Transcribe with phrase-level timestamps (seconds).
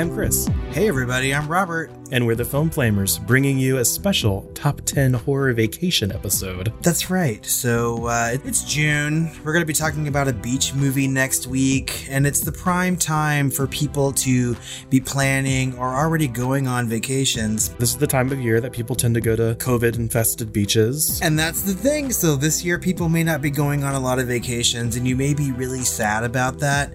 [0.00, 1.90] I'm Chris, Hey everybody, I'm Robert.
[2.12, 6.72] and we're the Film Flamers, bringing you a special Top 10 Horror Vacation episode.
[6.80, 7.44] That's right.
[7.44, 9.30] So uh, it's June.
[9.44, 12.96] We're going to be talking about a beach movie next week, and it's the prime
[12.96, 14.56] time for people to
[14.88, 17.68] be planning or already going on vacations.
[17.74, 21.20] This is the time of year that people tend to go to COVID infested beaches.
[21.20, 22.10] And that's the thing.
[22.10, 25.14] So this year, people may not be going on a lot of vacations, and you
[25.14, 26.92] may be really sad about that.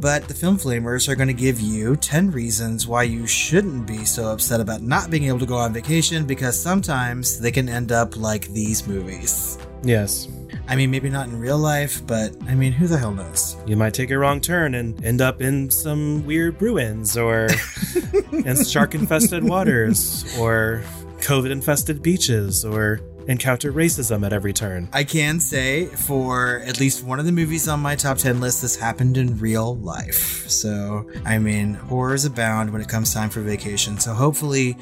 [0.00, 2.45] But the Film Flamers are going to give you 10 reasons
[2.86, 6.60] why you shouldn't be so upset about not being able to go on vacation because
[6.60, 9.58] sometimes they can end up like these movies.
[9.82, 10.28] Yes,
[10.68, 13.56] I mean, maybe not in real life, but I mean, who the hell knows?
[13.66, 17.48] you might take a wrong turn and end up in some weird ruins or
[18.32, 20.82] in shark infested waters or
[21.18, 24.88] COVID infested beaches or encounter racism at every turn.
[24.92, 28.62] I can say for at least one of the movies on my top 10 list,
[28.62, 30.48] this happened in real life.
[30.48, 33.98] So, I mean, horrors abound when it comes time for vacation.
[33.98, 34.72] So, hopefully,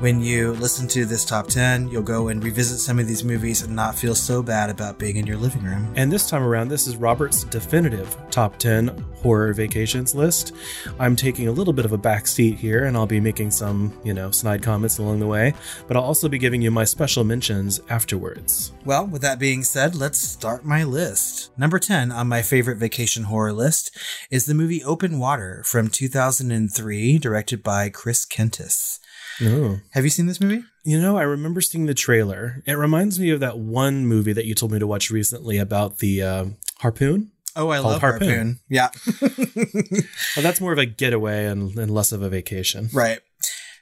[0.00, 3.62] when you listen to this top 10, you'll go and revisit some of these movies
[3.62, 5.92] and not feel so bad about being in your living room.
[5.96, 10.52] And this time around, this is Robert's definitive top 10 horror vacations list.
[11.00, 13.98] I'm taking a little bit of a back seat here, and I'll be making some,
[14.04, 15.54] you know, snide comments along the way,
[15.88, 18.72] but I'll also be giving you my special mentions afterwards.
[18.84, 21.50] Well, with that being said, let's start my list.
[21.58, 23.96] Number 10 on my favorite vacation horror list
[24.30, 28.98] is the movie Open Water from 2003, directed by Chris Kentis.
[29.42, 29.80] Oh.
[29.90, 30.64] Have you seen this movie?
[30.84, 32.62] You know, I remember seeing the trailer.
[32.66, 35.98] It reminds me of that one movie that you told me to watch recently about
[35.98, 36.44] the uh,
[36.78, 37.32] harpoon.
[37.58, 38.28] Oh, I love Harpoon.
[38.28, 38.60] Harpoon.
[38.68, 38.90] Yeah.
[40.36, 42.90] Well, that's more of a getaway and, and less of a vacation.
[42.92, 43.20] right.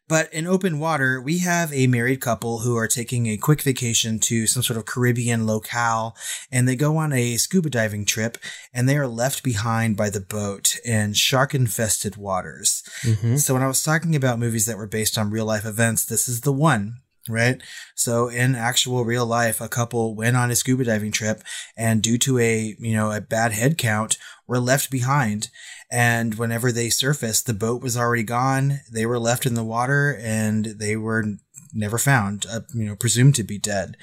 [0.07, 4.19] But in open water, we have a married couple who are taking a quick vacation
[4.21, 6.15] to some sort of Caribbean locale,
[6.51, 8.37] and they go on a scuba diving trip,
[8.73, 12.83] and they are left behind by the boat in shark infested waters.
[13.03, 13.41] Mhm.
[13.41, 16.29] So when I was talking about movies that were based on real life events, this
[16.29, 16.99] is the one.
[17.27, 17.63] Right.
[17.95, 21.43] So in actual real life, a couple went on a scuba diving trip
[21.75, 25.49] and due to a, you know, a bad head count were left behind.
[25.91, 28.81] And whenever they surfaced, the boat was already gone.
[28.93, 31.25] They were left in the water and they were
[31.73, 33.97] never found, uh, you know, presumed to be dead.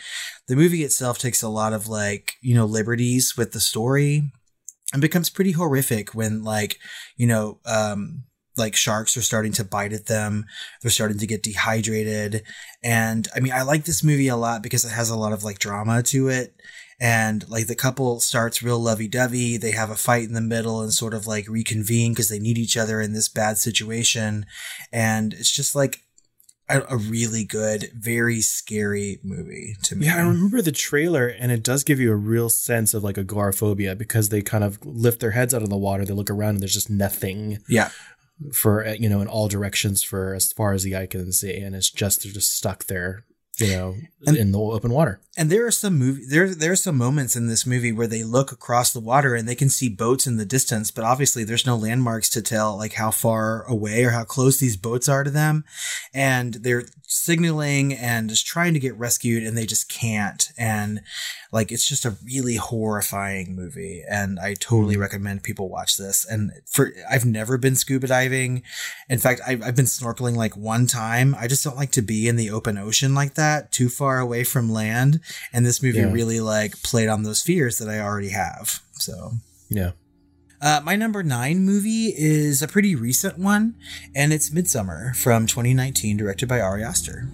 [0.47, 4.31] The movie itself takes a lot of like, you know, liberties with the story
[4.93, 6.79] and becomes pretty horrific when like,
[7.15, 8.23] you know, um,
[8.57, 10.45] like sharks are starting to bite at them.
[10.81, 12.43] They're starting to get dehydrated.
[12.83, 15.43] And I mean, I like this movie a lot because it has a lot of
[15.43, 16.53] like drama to it.
[16.99, 19.57] And like the couple starts real lovey dovey.
[19.57, 22.59] They have a fight in the middle and sort of like reconvene because they need
[22.59, 24.45] each other in this bad situation.
[24.91, 26.01] And it's just like
[26.71, 30.05] a, a really good, very scary movie to me.
[30.05, 33.17] Yeah, I remember the trailer, and it does give you a real sense of like
[33.17, 36.55] agoraphobia because they kind of lift their heads out of the water, they look around,
[36.55, 37.89] and there's just nothing Yeah.
[38.53, 41.75] For you know in all directions for as far as the eye can see, and
[41.75, 43.23] it's just they're just stuck there,
[43.61, 43.95] you know,
[44.25, 45.19] And- in the open water.
[45.37, 48.23] And there are some movie there there are some moments in this movie where they
[48.23, 51.65] look across the water and they can see boats in the distance, but obviously there's
[51.65, 55.31] no landmarks to tell like how far away or how close these boats are to
[55.31, 55.63] them.
[56.13, 60.49] And they're signaling and just trying to get rescued and they just can't.
[60.57, 61.01] And
[61.51, 64.03] like it's just a really horrifying movie.
[64.09, 65.01] And I totally mm-hmm.
[65.01, 66.25] recommend people watch this.
[66.25, 68.63] And for I've never been scuba diving.
[69.09, 71.35] In fact, I've, I've been snorkeling like one time.
[71.39, 74.43] I just don't like to be in the open ocean like that, too far away
[74.43, 75.19] from land.
[75.53, 76.11] And this movie Yeah.
[76.11, 78.81] really like played on those fears that I already have.
[78.93, 79.33] So.
[79.69, 79.91] Yeah.
[80.61, 83.73] Uh, my number nine movie is a pretty recent one,
[84.15, 87.27] and it's Midsommar from 2019, directed by Ari Aster.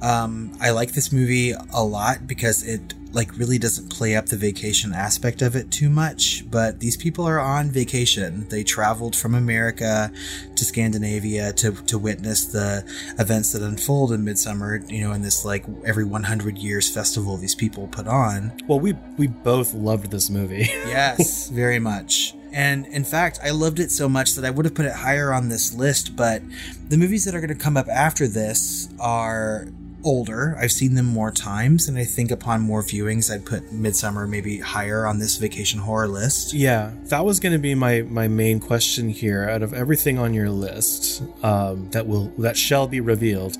[0.00, 4.36] Um, I like this movie a lot because it like really doesn't play up the
[4.36, 6.48] vacation aspect of it too much.
[6.50, 8.48] But these people are on vacation.
[8.48, 10.10] They traveled from America
[10.54, 12.84] to Scandinavia to to witness the
[13.18, 14.88] events that unfold in Midsommar.
[14.90, 18.52] You know, in this like every 100 years festival these people put on.
[18.66, 20.68] Well, we we both loved this movie.
[20.88, 22.34] Yes, very much.
[22.52, 25.32] And in fact, I loved it so much that I would have put it higher
[25.32, 26.42] on this list, but
[26.88, 29.68] the movies that are going to come up after this are
[30.08, 30.56] older.
[30.58, 34.58] I've seen them more times, and I think upon more viewings, I'd put Midsommar maybe
[34.58, 36.54] higher on this vacation horror list.
[36.54, 39.48] Yeah, that was going to be my my main question here.
[39.48, 43.58] Out of everything on your list, um, that will that shall be revealed,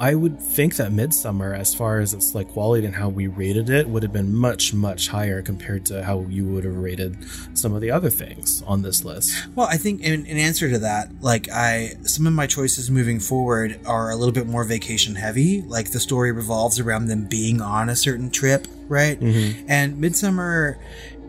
[0.00, 3.68] I would think that Midsommar, as far as its like quality and how we rated
[3.68, 7.18] it, would have been much much higher compared to how you would have rated
[7.52, 9.46] some of the other things on this list.
[9.54, 13.20] Well, I think in, in answer to that, like I, some of my choices moving
[13.20, 15.60] forward are a little bit more vacation heavy.
[15.60, 19.20] Like the story revolves around them being on a certain trip, right?
[19.20, 19.66] Mm-hmm.
[19.68, 20.78] And Midsommar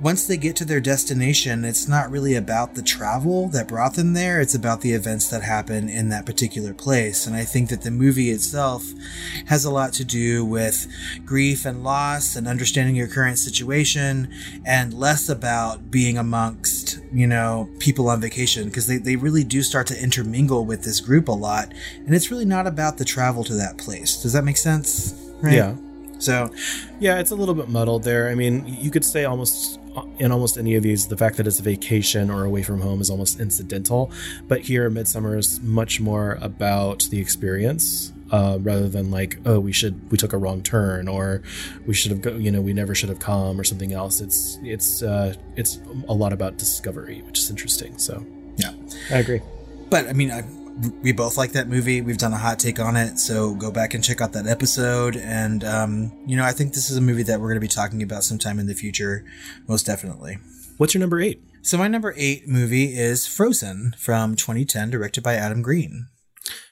[0.01, 4.13] once they get to their destination, it's not really about the travel that brought them
[4.13, 4.41] there.
[4.41, 7.27] It's about the events that happen in that particular place.
[7.27, 8.83] And I think that the movie itself
[9.45, 10.87] has a lot to do with
[11.23, 14.33] grief and loss and understanding your current situation
[14.65, 19.61] and less about being amongst, you know, people on vacation because they, they really do
[19.61, 21.71] start to intermingle with this group a lot.
[21.97, 24.19] And it's really not about the travel to that place.
[24.23, 25.13] Does that make sense?
[25.43, 25.53] Right?
[25.53, 25.75] Yeah.
[26.17, 26.51] So,
[26.99, 28.29] yeah, it's a little bit muddled there.
[28.29, 29.79] I mean, you could say almost
[30.19, 33.01] in almost any of these, the fact that it's a vacation or away from home
[33.01, 34.11] is almost incidental.
[34.47, 38.13] But here, Midsommar is much more about the experience.
[38.31, 41.41] Uh, rather than like, oh, we should we took a wrong turn, or
[41.85, 44.21] we should have go, you know, we never should have come, or something else.
[44.21, 47.97] It's it's uh, it's a lot about discovery, which is interesting.
[47.97, 48.71] So yeah,
[49.11, 49.41] I agree.
[49.89, 50.43] But I mean, I
[51.01, 52.01] we both like that movie.
[52.01, 55.15] We've done a hot take on it, so go back and check out that episode.
[55.15, 57.67] And um, you know, I think this is a movie that we're going to be
[57.67, 59.25] talking about sometime in the future,
[59.67, 60.37] most definitely.
[60.77, 61.41] What's your number eight?
[61.61, 66.07] So my number eight movie is Frozen from 2010, directed by Adam Green.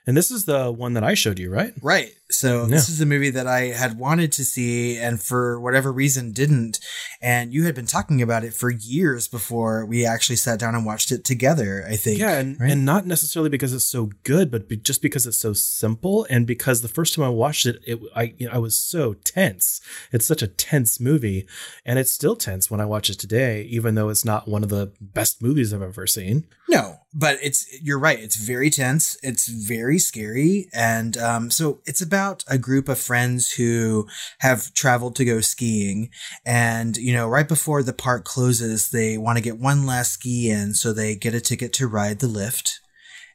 [0.09, 1.71] And this is the one that I showed you, right?
[1.83, 2.15] Right.
[2.31, 2.67] So yeah.
[2.67, 6.79] this is a movie that I had wanted to see and for whatever reason didn't.
[7.21, 10.83] And you had been talking about it for years before we actually sat down and
[10.83, 12.17] watched it together, I think.
[12.17, 12.71] Yeah, and, right?
[12.71, 16.47] and not necessarily because it's so good, but be, just because it's so simple and
[16.47, 19.79] because the first time I watched it, it I you know, I was so tense.
[20.11, 21.47] It's such a tense movie,
[21.85, 24.69] and it's still tense when I watch it today, even though it's not one of
[24.69, 26.47] the best movies I've ever seen.
[26.67, 28.19] No, but it's you're right.
[28.19, 29.17] It's very tense.
[29.23, 34.07] It's very scary, and um, so it's about about a group of friends who
[34.39, 36.09] have traveled to go skiing.
[36.45, 40.49] And, you know, right before the park closes, they want to get one last ski
[40.49, 40.73] in.
[40.73, 42.79] So they get a ticket to ride the lift.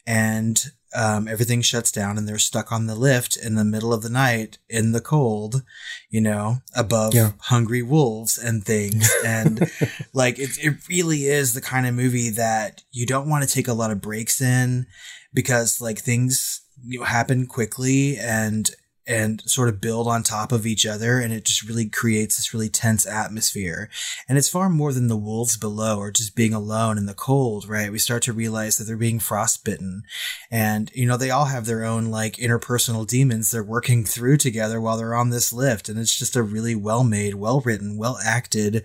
[0.07, 0.63] And
[0.95, 4.11] um, everything shuts down and they're stuck on the lift in the middle of the
[4.11, 5.63] night in the cold,
[6.09, 7.33] you know, above yeah.
[7.41, 9.11] hungry wolves and things.
[9.25, 9.59] And
[10.13, 13.67] like, it, it really is the kind of movie that you don't want to take
[13.67, 14.87] a lot of breaks in
[15.35, 18.71] because like things you know, happen quickly and
[19.07, 22.55] and sort of build on top of each other and it just really creates this
[22.55, 23.91] really tense atmosphere.
[24.29, 27.69] And it's far more than the wolves below or just being alone in the cold
[27.69, 27.93] right?
[27.93, 30.05] We start to realize that they're being frostbitten.
[30.51, 34.81] And you know they all have their own like interpersonal demons they're working through together
[34.81, 35.89] while they're on this lift.
[35.89, 38.85] And it's just a really well made well written well acted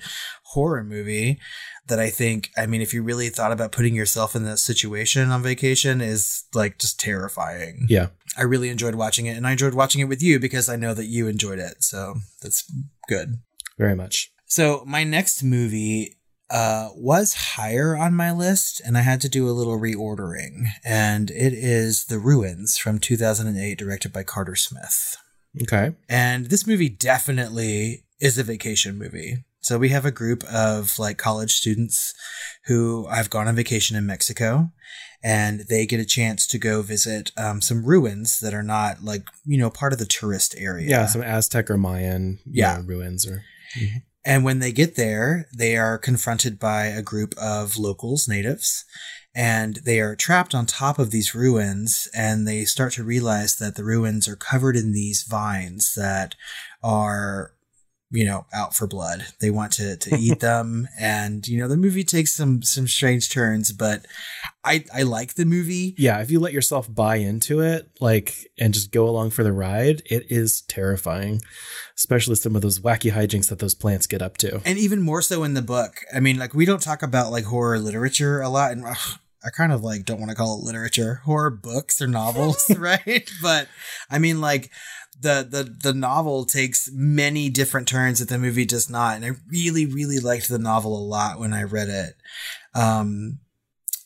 [0.49, 1.39] horror movie
[1.87, 5.31] that I think, I mean, if you really thought about putting yourself in that situation
[5.31, 7.85] on vacation, is like just terrifying.
[7.89, 8.07] Yeah.
[8.37, 10.93] I really enjoyed watching it, and I enjoyed watching it with you because I know
[10.93, 11.83] that you enjoyed it.
[11.83, 12.63] So that's
[13.07, 13.39] good.
[13.77, 14.31] Very much.
[14.45, 16.17] So my next movie
[16.49, 21.29] uh, was higher on my list, and I had to do a little reordering, and
[21.29, 25.17] it is The Ruins from 2008, directed by Carter Smith.
[25.61, 25.95] Okay.
[26.07, 29.43] And this movie definitely is a vacation movie.
[29.61, 32.13] So we have a group of like college students
[32.65, 34.71] who have gone on vacation in Mexico
[35.23, 39.23] and they get a chance to go visit um, some ruins that are not like,
[39.45, 40.87] you know, part of the tourist area.
[40.87, 42.77] Yeah, some Aztec or Mayan yeah.
[42.77, 43.43] Know, ruins or
[43.77, 43.97] mm-hmm.
[44.25, 48.85] And when they get there, they are confronted by a group of locals, natives,
[49.33, 53.75] and they are trapped on top of these ruins and they start to realize that
[53.75, 56.35] the ruins are covered in these vines that
[56.83, 57.53] are
[58.11, 59.25] you know, out for blood.
[59.39, 63.29] They want to to eat them, and you know, the movie takes some some strange
[63.29, 64.05] turns, but
[64.63, 65.95] I I like the movie.
[65.97, 69.53] Yeah, if you let yourself buy into it, like, and just go along for the
[69.53, 71.41] ride, it is terrifying,
[71.95, 75.21] especially some of those wacky hijinks that those plants get up to, and even more
[75.21, 76.01] so in the book.
[76.13, 78.85] I mean, like, we don't talk about like horror literature a lot, and.
[78.85, 82.65] Ugh, I kind of like don't want to call it literature, horror books or novels,
[82.77, 83.29] right?
[83.41, 83.69] But
[84.09, 84.69] I mean, like
[85.19, 89.31] the the the novel takes many different turns that the movie does not, and I
[89.49, 92.15] really really liked the novel a lot when I read it.
[92.73, 93.39] Um,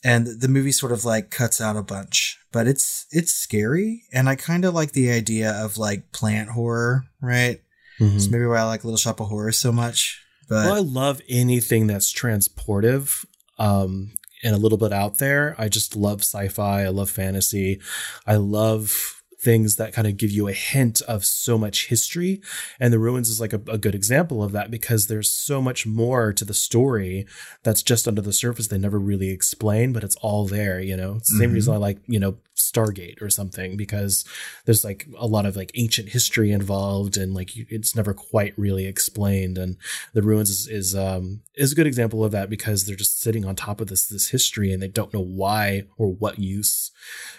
[0.03, 4.27] and the movie sort of like cuts out a bunch, but it's it's scary, and
[4.27, 7.61] I kind of like the idea of like plant horror, right?
[7.99, 8.17] Mm-hmm.
[8.17, 10.21] It's maybe why I like Little Shop of Horrors so much.
[10.49, 13.25] But well, I love anything that's transportive.
[13.59, 15.55] Um, and a little bit out there.
[15.57, 16.83] I just love sci-fi.
[16.83, 17.79] I love fantasy.
[18.27, 22.41] I love things that kind of give you a hint of so much history.
[22.79, 25.85] And the ruins is like a, a, good example of that because there's so much
[25.85, 27.25] more to the story
[27.63, 31.15] that's just under the surface they never really explain, but it's all there, you know.
[31.15, 31.55] It's the same mm-hmm.
[31.55, 34.25] reason I like, you know, Stargate or something because
[34.65, 38.85] there's like a lot of like ancient history involved and like it's never quite really
[38.85, 39.57] explained.
[39.57, 39.77] And
[40.13, 43.45] the ruins is, is um is a good example of that because they're just sitting
[43.45, 46.91] on top of this this history and they don't know why or what use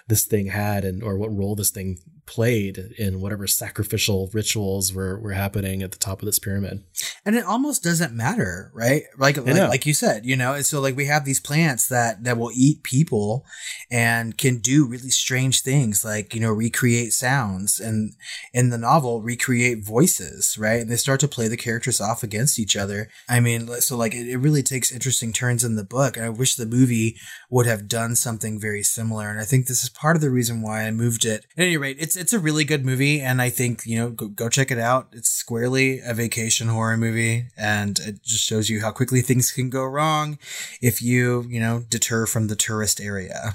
[0.08, 4.93] this thing had and or what role this thing being played in whatever sacrificial rituals
[4.93, 6.83] were, were happening at the top of this pyramid.
[7.25, 9.02] And it almost doesn't matter, right?
[9.19, 12.25] Like like, like, you said, you know, and so like we have these plants that
[12.25, 13.45] that will eat people
[13.90, 18.14] and can do really strange things like, you know, recreate sounds and
[18.52, 20.81] in the novel recreate voices, right?
[20.81, 23.09] And they start to play the characters off against each other.
[23.28, 26.16] I mean, so like it, it really takes interesting turns in the book.
[26.16, 27.16] And I wish the movie
[27.50, 29.28] would have done something very similar.
[29.31, 31.47] And I think this is part of the reason why I moved it.
[31.57, 34.11] At any rate, it's it's it's a really good movie, and I think you know
[34.11, 35.09] go, go check it out.
[35.12, 39.71] It's squarely a vacation horror movie, and it just shows you how quickly things can
[39.71, 40.38] go wrong
[40.80, 43.54] if you you know deter from the tourist area,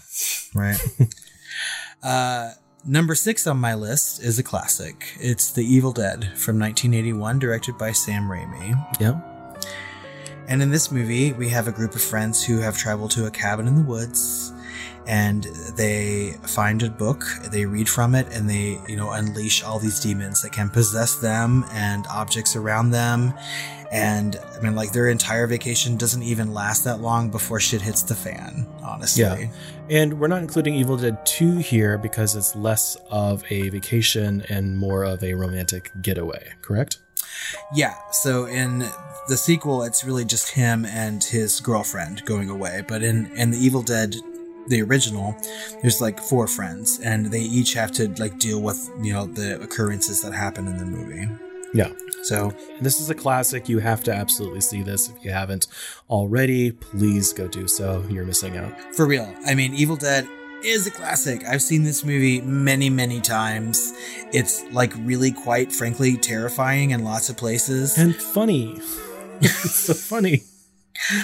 [0.54, 0.80] right?
[2.04, 2.52] uh,
[2.86, 5.14] number six on my list is a classic.
[5.20, 8.76] It's The Evil Dead from 1981, directed by Sam Raimi.
[9.00, 9.26] Yep.
[10.48, 13.32] And in this movie, we have a group of friends who have traveled to a
[13.32, 14.52] cabin in the woods
[15.10, 19.80] and they find a book, they read from it, and they, you know, unleash all
[19.80, 23.34] these demons that can possess them and objects around them.
[23.92, 28.04] And I mean, like their entire vacation doesn't even last that long before shit hits
[28.04, 29.24] the fan, honestly.
[29.24, 29.48] Yeah.
[29.90, 34.78] And we're not including Evil Dead 2 here because it's less of a vacation and
[34.78, 37.00] more of a romantic getaway, correct?
[37.74, 37.96] Yeah.
[38.12, 38.86] So in
[39.28, 42.84] the sequel, it's really just him and his girlfriend going away.
[42.88, 44.16] But in, in the Evil Dead
[44.70, 45.36] the original,
[45.82, 49.62] there's like four friends, and they each have to like deal with you know the
[49.62, 51.28] occurrences that happen in the movie.
[51.74, 51.92] Yeah.
[52.24, 53.70] So this is a classic.
[53.70, 55.68] You have to absolutely see this if you haven't
[56.10, 56.72] already.
[56.72, 58.04] Please go do so.
[58.10, 58.74] You're missing out.
[58.96, 59.34] For real.
[59.46, 60.28] I mean, Evil Dead
[60.64, 61.46] is a classic.
[61.46, 63.94] I've seen this movie many, many times.
[64.34, 67.98] It's like really quite frankly terrifying in lots of places.
[67.98, 68.82] And funny.
[69.42, 70.44] it's so funny.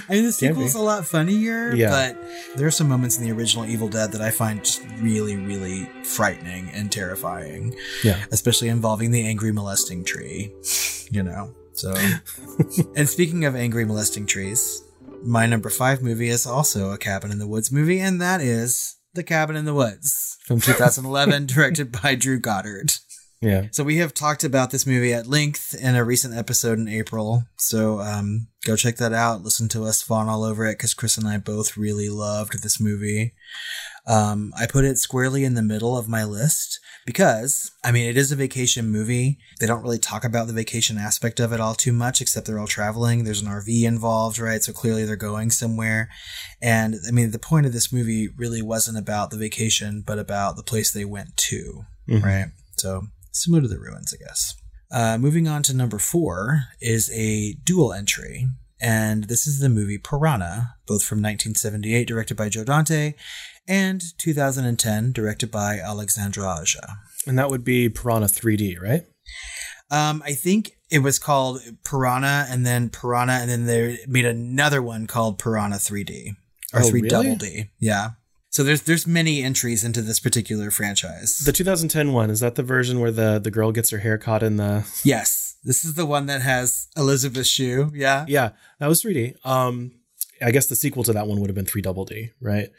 [0.10, 1.90] I mean, the sequel's a lot funnier, yeah.
[1.90, 5.36] but there are some moments in the original Evil Dead that I find just really,
[5.36, 7.76] really frightening and terrifying.
[8.04, 8.24] Yeah.
[8.32, 10.54] Especially involving the angry molesting tree,
[11.12, 11.54] you know?
[11.74, 11.94] So,
[12.96, 14.82] and speaking of angry molesting trees,
[15.24, 18.96] my number five movie is also a Cabin in the Woods movie, and that is
[19.14, 22.94] The Cabin in the Woods from 2011, directed by Drew Goddard.
[23.42, 23.68] Yeah.
[23.72, 27.44] So we have talked about this movie at length in a recent episode in April.
[27.58, 29.44] So um, go check that out.
[29.44, 32.82] Listen to us fawn all over it because Chris and I both really loved this
[32.82, 33.34] movie.
[34.08, 38.18] Um, I put it squarely in the middle of my list because, I mean, it
[38.18, 39.38] is a vacation movie.
[39.60, 42.60] They don't really talk about the vacation aspect of it all too much, except they're
[42.60, 43.24] all traveling.
[43.24, 44.62] There's an RV involved, right?
[44.64, 46.10] So clearly they're going somewhere.
[46.62, 50.56] And I mean, the point of this movie really wasn't about the vacation, but about
[50.56, 52.26] the place they went to, mm-hmm.
[52.26, 52.48] right?
[52.78, 54.56] So similar to the ruins, I guess.
[54.92, 58.48] Uh, moving on to number four is a dual entry,
[58.80, 63.14] and this is the movie Piranha, both from 1978, directed by Joe Dante,
[63.68, 66.98] and 2010, directed by Alexandre Aja.
[67.26, 69.06] And that would be Piranha 3D, right?
[69.90, 74.82] Um, I think it was called Piranha, and then Piranha, and then they made another
[74.82, 76.36] one called Piranha 3D
[76.74, 77.10] or oh, 3 really?
[77.10, 77.72] Double D.
[77.80, 78.12] Yeah.
[78.56, 81.40] So there's there's many entries into this particular franchise.
[81.40, 84.42] The 2010 one is that the version where the the girl gets her hair caught
[84.42, 85.58] in the Yes.
[85.66, 87.92] This is the one that has Elizabeth Shue.
[87.94, 88.24] Yeah.
[88.30, 88.52] Yeah.
[88.80, 89.46] That was 3D.
[89.46, 89.92] Um
[90.42, 92.70] I guess the sequel to that one would have been 3 Double D, right?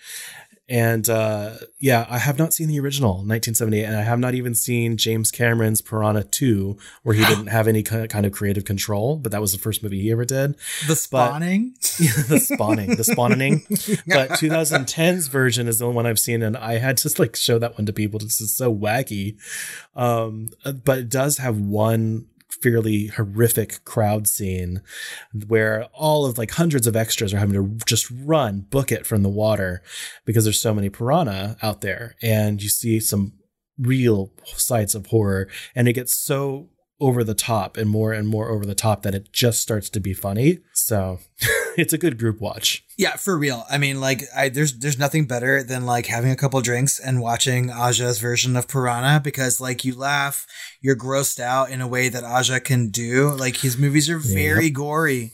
[0.69, 4.55] And uh, yeah, I have not seen the original 1978, and I have not even
[4.55, 9.31] seen James Cameron's Piranha 2, where he didn't have any kind of creative control, but
[9.31, 10.57] that was the first movie he ever did.
[10.89, 13.65] The spawning, but, yeah, the spawning, the spawning.
[14.07, 17.59] but 2010's version is the only one I've seen, and I had to like show
[17.61, 18.19] that one to people.
[18.19, 19.37] This is so wacky,
[19.95, 20.51] um,
[20.85, 22.27] but it does have one
[22.63, 24.83] fairly horrific crowd scene
[25.47, 29.23] where all of like hundreds of extras are having to just run, book it from
[29.23, 29.83] the water
[30.25, 32.17] because there's so many piranha out there.
[32.23, 33.35] And you see some
[33.79, 38.49] real sights of horror and it gets so over the top and more and more
[38.49, 40.61] over the top that it just starts to be funny.
[40.73, 41.19] So
[41.78, 42.85] it's a good group watch.
[42.97, 43.64] Yeah, for real.
[43.71, 47.21] I mean, like, I there's there's nothing better than like having a couple drinks and
[47.21, 50.47] watching Aja's version of Piranha because like you laugh,
[50.80, 53.30] you're grossed out in a way that Aja can do.
[53.30, 54.75] Like his movies are very yep.
[54.75, 55.33] gory.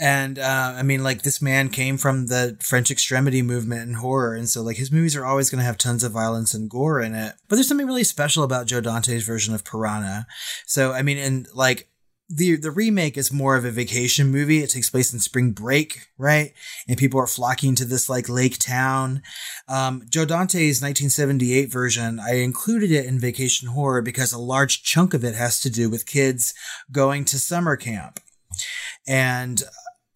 [0.00, 4.34] And uh, I mean, like this man came from the French extremity movement and horror,
[4.34, 7.00] and so like his movies are always going to have tons of violence and gore
[7.00, 7.34] in it.
[7.48, 10.26] But there's something really special about Joe Dante's version of Piranha.
[10.66, 11.88] So I mean, and like
[12.34, 14.62] the the remake is more of a vacation movie.
[14.62, 16.54] It takes place in spring break, right?
[16.88, 19.22] And people are flocking to this like lake town.
[19.68, 25.12] Um, Joe Dante's 1978 version, I included it in vacation horror because a large chunk
[25.12, 26.54] of it has to do with kids
[26.90, 28.18] going to summer camp.
[29.06, 29.62] And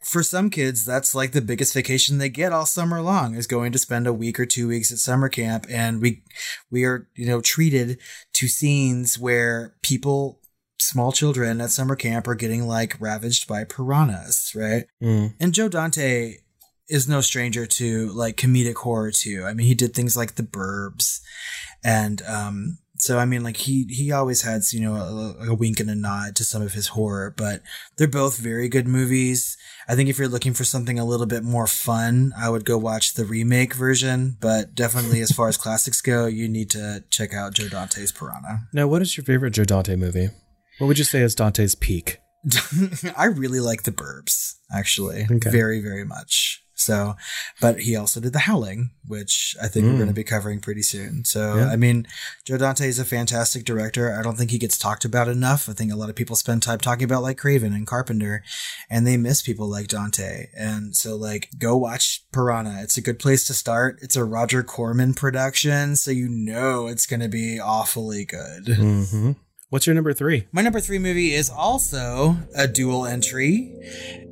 [0.02, 3.72] for some kids, that's like the biggest vacation they get all summer long is going
[3.72, 5.66] to spend a week or two weeks at summer camp.
[5.68, 6.22] And we,
[6.70, 7.98] we are, you know, treated
[8.34, 10.40] to scenes where people,
[10.78, 14.86] small children at summer camp are getting like ravaged by piranhas, right?
[15.02, 15.34] Mm.
[15.40, 16.36] And Joe Dante
[16.88, 19.44] is no stranger to like comedic horror too.
[19.44, 21.20] I mean, he did things like The Burbs
[21.84, 25.80] and, um, so I mean, like he he always has you know a, a, wink
[25.80, 27.62] and a nod to some of his horror, but
[27.96, 29.56] they're both very good movies.
[29.88, 32.78] I think if you're looking for something a little bit more fun, I would go
[32.78, 34.36] watch the remake version.
[34.40, 38.66] But definitely, as far as classics go, you need to check out Joe Dante's Piranha.
[38.72, 40.30] Now, what is your favorite Joe Dante movie?
[40.78, 42.18] What would you say is Dante's peak?
[43.16, 45.50] I really like The Burbs, actually, Okay.
[45.50, 46.62] very very much.
[46.78, 47.16] So,
[47.58, 49.96] but he also did The Howling, which I think we're Mm.
[49.96, 51.24] going to be covering pretty soon.
[51.24, 51.68] So, Yeah.
[51.70, 52.06] I mean,
[52.44, 54.14] Joe Dante is a fantastic director.
[54.14, 55.70] I don't think he gets talked about enough.
[55.70, 58.42] I think a lot of people spend time talking about like Craven and Carpenter,
[58.90, 60.48] and they miss people like Dante.
[60.54, 62.82] And so, like, go watch Piranha.
[62.82, 63.98] It's a good place to start.
[64.02, 68.68] It's a Roger Corman production, so you know it's going to be awfully good.
[68.68, 69.32] hmm
[69.68, 70.46] What's your number three?
[70.52, 73.72] My number three movie is also a dual entry.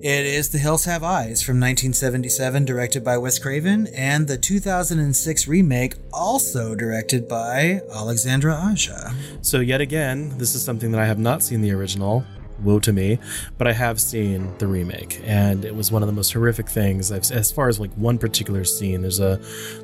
[0.00, 5.48] It is The Hills Have Eyes from 1977, directed by Wes Craven, and the 2006
[5.48, 9.12] remake, also directed by Alexandre Aja.
[9.42, 12.24] So yet again, this is something that I have not seen the original.
[12.62, 13.18] Woe to me,
[13.58, 17.10] but I have seen the remake, and it was one of the most horrific things.
[17.10, 19.40] I've, as far as like one particular scene, there's a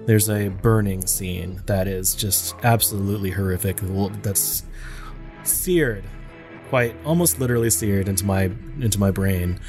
[0.07, 3.79] there's a burning scene that is just absolutely horrific.
[4.23, 4.63] That's
[5.47, 6.05] seared,
[6.69, 9.61] quite almost literally seared into my into my brain,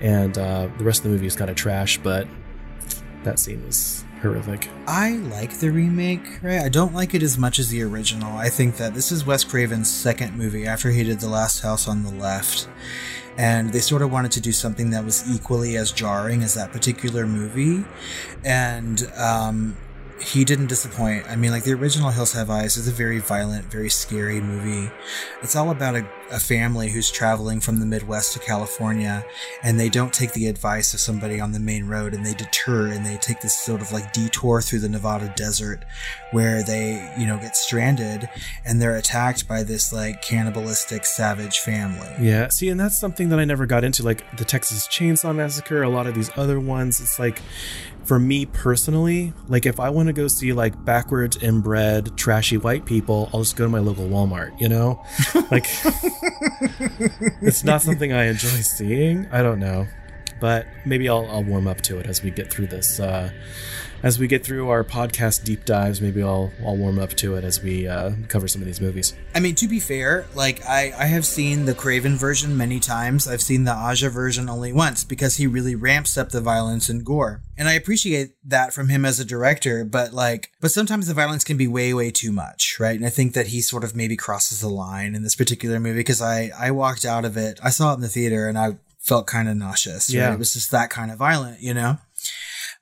[0.00, 2.26] and uh, the rest of the movie is kind of trash, but
[3.24, 4.68] that scene was horrific.
[4.86, 6.60] I like the remake, right?
[6.60, 8.36] I don't like it as much as the original.
[8.36, 11.88] I think that this is Wes Craven's second movie after he did The Last House
[11.88, 12.68] on the Left.
[13.36, 16.70] And they sort of wanted to do something that was equally as jarring as that
[16.70, 17.84] particular movie.
[18.44, 19.76] And um,
[20.22, 21.26] he didn't disappoint.
[21.28, 24.90] I mean, like the original Hills Have Eyes is a very violent, very scary movie.
[25.42, 29.24] It's all about a, a family who's traveling from the Midwest to California,
[29.62, 32.86] and they don't take the advice of somebody on the main road, and they deter
[32.86, 35.84] and they take this sort of like detour through the Nevada desert,
[36.30, 38.28] where they, you know, get stranded
[38.64, 42.08] and they're attacked by this like cannibalistic savage family.
[42.20, 44.02] Yeah, see, and that's something that I never got into.
[44.02, 47.00] Like the Texas Chainsaw Massacre, a lot of these other ones.
[47.00, 47.40] It's like,
[48.04, 52.84] for me personally, like if I want to go see like backwards inbred, trashy white
[52.84, 55.04] people, I'll just go to my local Walmart, you know?
[55.50, 55.66] Like,
[57.42, 59.26] it's not something I enjoy seeing.
[59.30, 59.86] I don't know.
[60.42, 62.98] But maybe I'll, I'll warm up to it as we get through this.
[62.98, 63.30] Uh,
[64.02, 67.44] as we get through our podcast deep dives, maybe I'll I'll warm up to it
[67.44, 69.14] as we uh, cover some of these movies.
[69.36, 73.28] I mean, to be fair, like I, I have seen the Craven version many times.
[73.28, 77.04] I've seen the Aja version only once because he really ramps up the violence and
[77.04, 77.42] gore.
[77.56, 81.44] And I appreciate that from him as a director, but like, but sometimes the violence
[81.44, 82.96] can be way, way too much, right?
[82.96, 86.00] And I think that he sort of maybe crosses the line in this particular movie
[86.00, 88.78] because I, I walked out of it, I saw it in the theater and I
[89.02, 90.08] felt kind of nauseous.
[90.08, 90.20] right?
[90.20, 90.32] Yeah.
[90.32, 91.98] It was just that kind of violent, you know?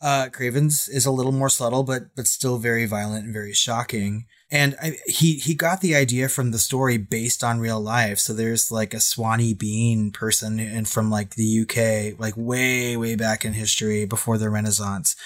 [0.02, 4.24] Uh, Craven's is a little more subtle, but but still very violent and very shocking.
[4.50, 8.18] And I, he he got the idea from the story based on real life.
[8.18, 13.14] So there's like a Sawney Bean person and from like the UK, like way way
[13.14, 15.16] back in history before the Renaissance,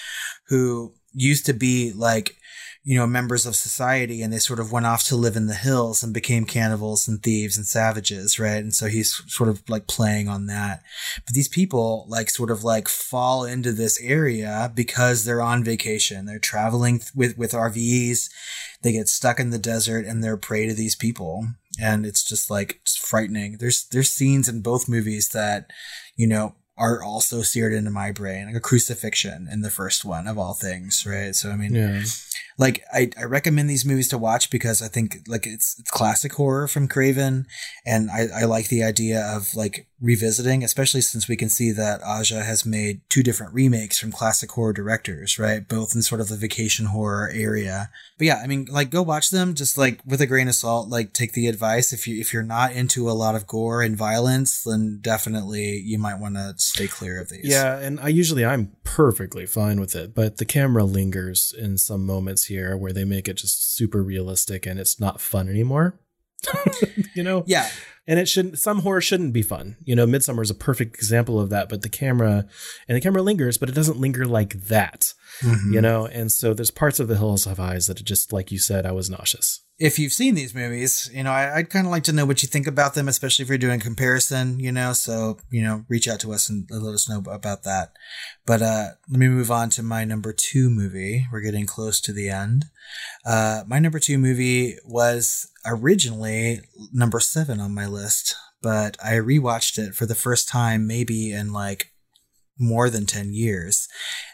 [0.49, 2.37] who used to be like
[2.85, 5.55] you know members of society and they sort of went off to live in the
[5.55, 8.63] hills and became cannibals and thieves and savages right?
[8.63, 10.83] And so he's sort of like playing on that.
[11.25, 16.27] But these people like sort of like fall into this area because they're on vacation.
[16.27, 18.29] They're traveling th- with with RVs
[18.85, 21.47] they get stuck in the desert and they're prey to these people.
[21.81, 23.57] And it's just like just frightening.
[23.59, 25.71] There's there's scenes in both movies that
[26.15, 30.27] you know are also seared into my brain like a crucifixion in the first one
[30.27, 32.03] of all things right so i mean Yeah.
[32.59, 36.33] like I, I recommend these movies to watch because I think like it's it's classic
[36.35, 37.47] horror from Craven,
[37.85, 42.01] and I, I like the idea of like revisiting, especially since we can see that
[42.05, 45.67] Aja has made two different remakes from classic horror directors, right?
[45.67, 47.91] Both in sort of the vacation horror area.
[48.19, 50.89] But yeah, I mean, like go watch them, just like with a grain of salt.
[50.89, 53.97] Like take the advice if you if you're not into a lot of gore and
[53.97, 57.45] violence, then definitely you might want to stay clear of these.
[57.45, 62.05] Yeah, and I usually I'm perfectly fine with it, but the camera lingers in some
[62.07, 65.99] moments here where they make it just super realistic and it's not fun anymore.
[67.15, 67.43] you know?
[67.47, 67.69] yeah,
[68.07, 69.77] And it shouldn't some horror shouldn't be fun.
[69.85, 72.47] You know, Midsommar is a perfect example of that, but the camera
[72.87, 75.15] and the camera lingers, but it doesn't linger like that.
[75.41, 75.73] Mhm.
[75.73, 78.59] You know, and so there's parts of the Hills Have Eyes that just like you
[78.59, 79.61] said, I was nauseous.
[79.79, 82.43] If you've seen these movies, you know, I, would kind of like to know what
[82.43, 84.93] you think about them, especially if you're doing comparison, you know.
[84.93, 87.93] So, you know, reach out to us and let us know about that.
[88.47, 91.27] But uh, let me move on to my number two movie.
[91.33, 92.67] We're getting close to the end.
[93.27, 96.61] Uh, my number two movie was originally
[96.93, 101.53] number seven on my list, but I rewatched it for the first time maybe in
[101.53, 101.91] like
[102.59, 103.89] more than 10 years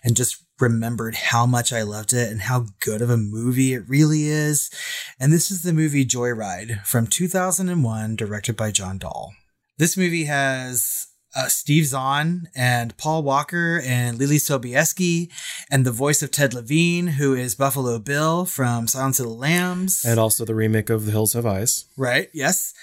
[0.05, 3.89] and just remembered how much I loved it and how good of a movie it
[3.89, 4.71] really is.
[5.19, 9.35] And this is the movie Joyride from 2001, directed by John Dahl.
[9.79, 15.31] This movie has uh, Steve Zahn and Paul Walker and Leelee Sobieski
[15.71, 20.05] and the voice of Ted Levine, who is Buffalo Bill from Silence of the Lambs.
[20.05, 21.87] And also the remake of The Hills Have Eyes.
[21.97, 22.75] Right, yes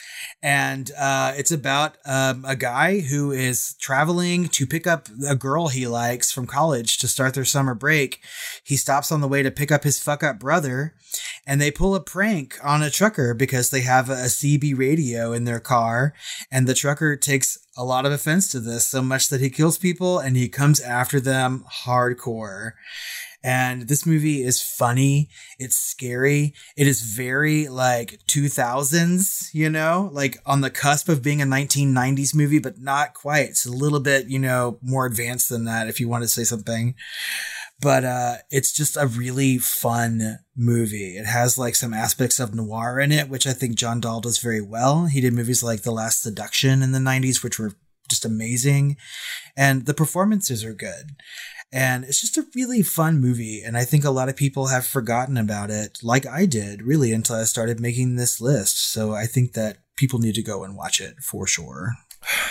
[0.42, 5.68] and uh, it's about um, a guy who is traveling to pick up a girl
[5.68, 8.20] he likes from college to start their summer break.
[8.64, 10.94] He stops on the way to pick up his fuck up brother,
[11.46, 15.46] and they pull a prank on a trucker because they have a CB radio in
[15.46, 16.14] their car,
[16.52, 19.78] and the trucker takes a lot of offense to this so much that he kills
[19.78, 22.72] people and he comes after them hardcore.
[23.44, 25.30] And this movie is funny.
[25.60, 26.54] It's scary.
[26.76, 32.34] It is very like 2000s, you know, like on the cusp of being a 1990s
[32.34, 33.50] movie, but not quite.
[33.50, 36.44] It's a little bit, you know, more advanced than that if you want to say
[36.44, 36.96] something.
[37.80, 41.16] But uh, it's just a really fun movie.
[41.18, 44.40] It has like some aspects of noir in it, which I think John Dahl does
[44.40, 45.06] very well.
[45.06, 47.74] He did movies like The Last Seduction in the 90s, which were
[48.10, 48.98] just amazing.
[49.56, 51.12] And the performances are good.
[51.72, 53.62] And it's just a really fun movie.
[53.62, 57.12] And I think a lot of people have forgotten about it, like I did, really,
[57.12, 58.92] until I started making this list.
[58.92, 61.94] So I think that people need to go and watch it for sure.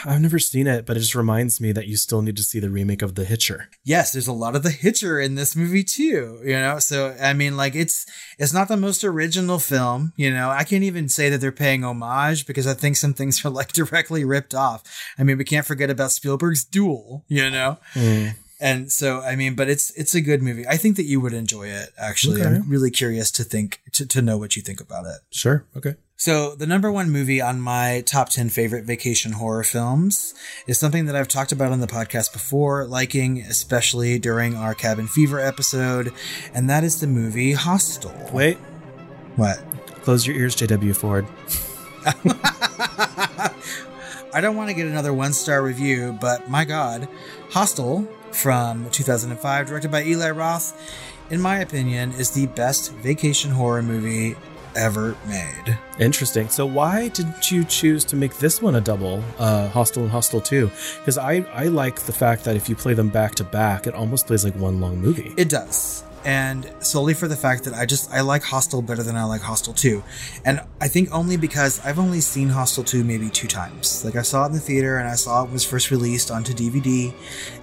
[0.04, 2.60] I've never seen it, but it just reminds me that you still need to see
[2.60, 3.68] the remake of The Hitcher.
[3.84, 6.78] Yes, there's a lot of The Hitcher in this movie too, you know.
[6.78, 8.06] So I mean like it's
[8.38, 10.50] it's not the most original film, you know.
[10.50, 13.72] I can't even say that they're paying homage because I think some things are like
[13.72, 14.82] directly ripped off.
[15.18, 17.78] I mean, we can't forget about Spielberg's Duel, you know.
[17.94, 20.66] Mm and so i mean but it's it's a good movie.
[20.66, 22.40] I think that you would enjoy it actually.
[22.40, 22.56] Okay.
[22.56, 25.20] i'm really curious to think to, to know what you think about it.
[25.30, 25.64] Sure.
[25.76, 25.94] Okay.
[26.18, 30.34] So the number one movie on my top 10 favorite vacation horror films
[30.66, 35.06] is something that i've talked about on the podcast before liking especially during our cabin
[35.06, 36.12] fever episode
[36.54, 38.14] and that is the movie hostel.
[38.32, 38.56] Wait.
[39.36, 39.62] What?
[40.02, 41.26] Close your ears jw ford
[44.36, 47.08] I don't want to get another one star review, but my God,
[47.52, 50.78] Hostel from 2005, directed by Eli Roth,
[51.30, 54.36] in my opinion, is the best vacation horror movie
[54.74, 55.78] ever made.
[55.98, 56.50] Interesting.
[56.50, 60.42] So why did you choose to make this one a double, uh, Hostel and Hostel
[60.42, 60.70] 2?
[60.98, 63.94] Because I, I like the fact that if you play them back to back, it
[63.94, 65.32] almost plays like one long movie.
[65.38, 69.16] It does and solely for the fact that I just I like Hostel better than
[69.16, 70.02] I like Hostel 2.
[70.44, 74.04] And I think only because I've only seen Hostel 2 maybe two times.
[74.04, 76.52] Like I saw it in the theater and I saw it was first released onto
[76.52, 77.14] DVD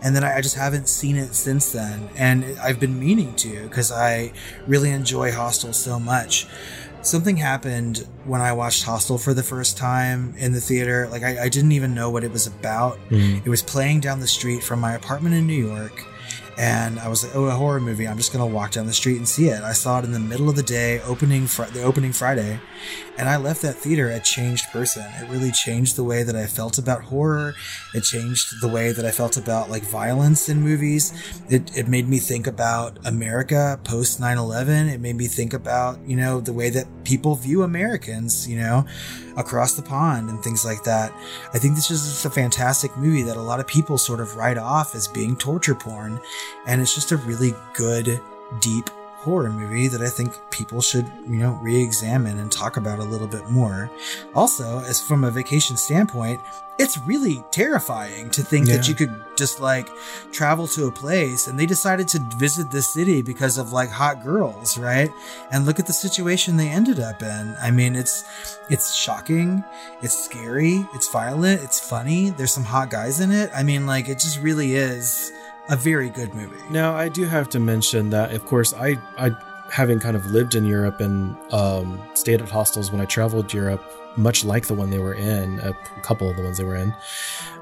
[0.02, 2.10] and then I, I just haven't seen it since then.
[2.16, 4.32] And I've been meaning to because I
[4.66, 6.48] really enjoy Hostel so much.
[7.02, 11.10] Something happened when I watched Hostel for the first time in the theater.
[11.12, 12.98] Like I, I didn't even know what it was about.
[13.10, 13.46] Mm.
[13.46, 16.06] It was playing down the street from my apartment in New York
[16.58, 18.08] and I was like, "Oh, a horror movie!
[18.08, 20.20] I'm just gonna walk down the street and see it." I saw it in the
[20.20, 22.60] middle of the day, opening fr- the opening Friday,
[23.18, 25.04] and I left that theater a changed person.
[25.22, 27.56] It really changed the way that I felt about horror.
[27.94, 31.14] It changed the way that I felt about like violence in movies.
[31.50, 34.90] It it made me think about America post 9/11.
[34.90, 38.48] It made me think about you know the way that people view Americans.
[38.48, 38.86] You know,
[39.36, 41.14] across the pond and things like that.
[41.54, 44.36] I think this is just a fantastic movie that a lot of people sort of
[44.36, 46.20] write off as being torture porn.
[46.66, 48.22] And it's just a really good,
[48.60, 48.90] deep
[49.24, 53.28] horror movie that I think people should, you know, re-examine and talk about a little
[53.28, 53.90] bit more.
[54.36, 56.42] Also, as from a vacation standpoint,
[56.80, 58.76] it's really terrifying to think yeah.
[58.76, 59.88] that you could just like
[60.32, 64.24] travel to a place and they decided to visit this city because of like hot
[64.24, 65.10] girls, right?
[65.52, 67.56] And look at the situation they ended up in.
[67.62, 68.26] I mean, it's
[68.70, 69.64] it's shocking,
[70.02, 72.32] it's scary, it's violent, it's funny.
[72.32, 73.52] There's some hot guys in it.
[73.56, 75.32] I mean, like it just really is
[75.70, 76.62] a very good movie.
[76.70, 79.32] Now, I do have to mention that, of course, I, I
[79.72, 83.84] having kind of lived in Europe and um, stayed at hostels when I traveled Europe,
[84.18, 86.94] much like the one they were in, a couple of the ones they were in,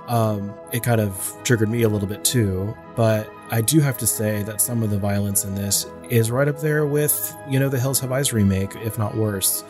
[0.08, 2.76] um, it kind of triggered me a little bit too.
[2.96, 6.48] But I do have to say that some of the violence in this is right
[6.48, 9.66] up there with, you know, the Hills Have Eyes remake, if not worse.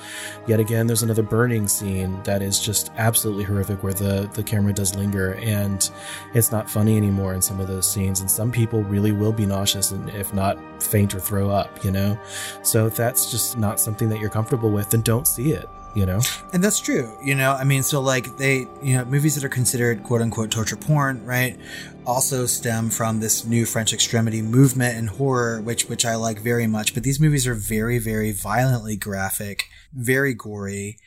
[0.46, 4.72] Yet again, there's another burning scene that is just absolutely horrific where the, the camera
[4.72, 5.90] does linger and
[6.36, 8.20] it's not funny anymore in some of those scenes.
[8.20, 11.90] And some people really will be nauseous and if not faint or throw up, you
[11.90, 12.20] know?
[12.62, 16.06] So if that's just not something that you're comfortable with, then don't see it you
[16.06, 16.22] know?
[16.54, 17.54] And that's true you know?
[17.54, 21.26] I mean so like they you know movies that are considered quote unquote torture porn
[21.26, 21.58] right
[22.06, 26.68] also stem from this new french extremity movement in horror which which i like very
[26.68, 26.94] much.
[26.94, 30.98] But these movies are very very violently graphic very gory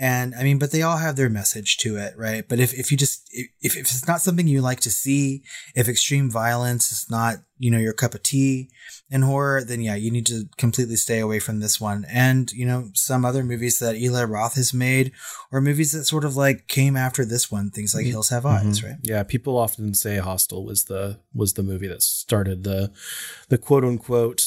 [0.00, 2.90] and i mean but they all have their message to it right but if, if
[2.90, 5.42] you just if, if it's not something you like to see
[5.76, 8.70] if extreme violence is not you know your cup of tea
[9.10, 12.06] in horror, then yeah, you need to completely stay away from this one.
[12.08, 15.10] And, you know, some other movies that Eli Roth has made
[15.50, 18.12] or movies that sort of like came after this one, things like mm-hmm.
[18.12, 18.86] Hills Have Eyes, mm-hmm.
[18.86, 18.96] right?
[19.02, 22.92] Yeah, people often say Hostel was the was the movie that started the
[23.48, 24.40] the quote unquote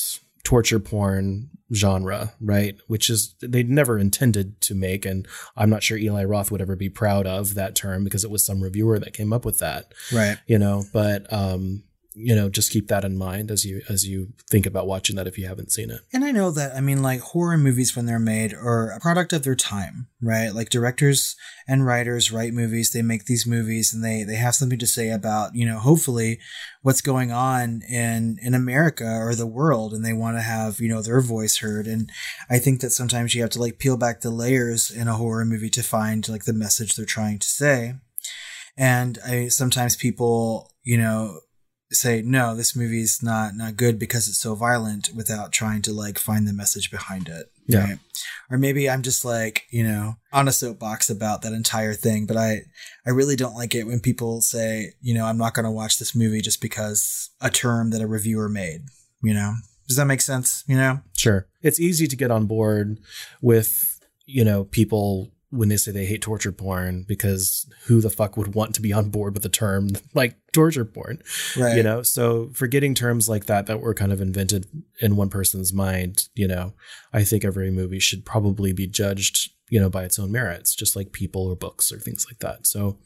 [0.44, 2.76] torture porn genre, right?
[2.88, 6.76] Which is they never intended to make, and I'm not sure Eli Roth would ever
[6.76, 9.94] be proud of that term because it was some reviewer that came up with that,
[10.14, 10.38] right?
[10.48, 11.84] You know, but um,
[12.16, 15.28] you know just keep that in mind as you as you think about watching that
[15.28, 16.02] if you haven't seen it.
[16.12, 19.34] And i know that i mean like horror movies when they're made are a product
[19.34, 20.56] of their time right?
[20.56, 21.36] Like directors
[21.68, 25.10] and writers write movies they make these movies and they they have something to say
[25.10, 26.40] about you know hopefully
[26.82, 30.90] what's going on in in america or the world and they want to have you
[30.90, 31.86] know their voice heard.
[31.86, 32.10] And
[32.50, 35.46] i think that sometimes you have to like peel back the layers in a horror
[35.46, 37.96] movie to find like the message they're trying to say.
[38.78, 41.40] And i sometimes people you know
[41.96, 46.18] say no this movie's not not good because it's so violent without trying to like
[46.18, 47.86] find the message behind it yeah.
[47.86, 48.00] right?
[48.52, 52.38] or maybe i'm just like you know on a soapbox about that entire thing but
[52.38, 52.62] i
[53.06, 56.00] i really don't like it when people say you know i'm not going to watch
[56.00, 58.82] this movie just because a term that a reviewer made
[59.24, 59.56] you know?
[59.88, 61.00] Does that make sense you know?
[61.18, 61.48] Sure.
[61.62, 63.00] It's easy to get on board
[63.42, 63.90] with
[64.26, 68.56] you know people when they say they hate torture porn because who the fuck would
[68.56, 71.22] want to be on board with a term like torture porn?
[71.58, 71.78] Right.
[71.78, 74.66] you know so forgetting terms like that that were kind of invented
[75.00, 76.74] in one person's mind you know
[77.12, 80.96] i think every movie should probably be judged you know by its own merits just
[80.96, 82.68] like people or books or things like that.
[82.68, 82.98] So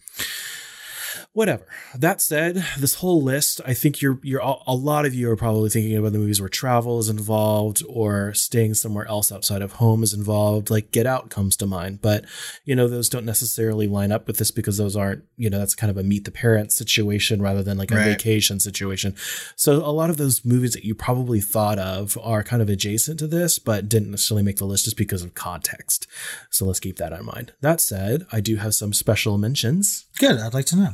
[1.33, 1.65] whatever.
[1.95, 5.69] That said, this whole list, I think you're you're a lot of you are probably
[5.69, 10.03] thinking about the movies where travel is involved or staying somewhere else outside of home
[10.03, 10.69] is involved.
[10.69, 12.25] Like Get Out comes to mind, but
[12.65, 15.75] you know those don't necessarily line up with this because those aren't you know that's
[15.75, 18.05] kind of a meet the parents situation rather than like a right.
[18.05, 19.15] vacation situation.
[19.55, 23.19] So a lot of those movies that you probably thought of are kind of adjacent
[23.19, 26.07] to this, but didn't necessarily make the list just because of context.
[26.49, 27.53] So let's keep that in mind.
[27.61, 30.05] That said, I do have some special mentions.
[30.19, 30.39] Good.
[30.39, 30.89] I'd like to know.